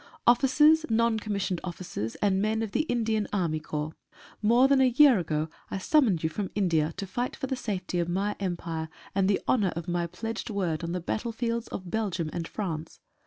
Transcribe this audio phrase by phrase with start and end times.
[0.25, 3.93] Officers, Non Commissioned Officers, and men of the Indian Army Corps,—
[4.51, 7.99] More than a year ago I summoned you from India to fight for the safety
[7.99, 12.31] of My Empire and the honour of My pledged word on the battlefields of Belgium
[12.33, 12.99] and France.